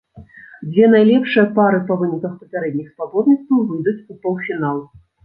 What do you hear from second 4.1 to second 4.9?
у паўфінал.